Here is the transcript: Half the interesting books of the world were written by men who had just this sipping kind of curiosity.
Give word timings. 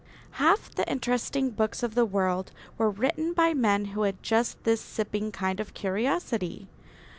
Half 0.41 0.73
the 0.73 0.91
interesting 0.91 1.51
books 1.51 1.83
of 1.83 1.93
the 1.93 2.05
world 2.07 2.51
were 2.75 2.89
written 2.89 3.33
by 3.33 3.53
men 3.53 3.85
who 3.93 4.01
had 4.01 4.23
just 4.23 4.63
this 4.63 4.81
sipping 4.81 5.31
kind 5.31 5.59
of 5.59 5.75
curiosity. 5.75 6.67